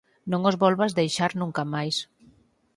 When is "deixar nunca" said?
0.99-1.63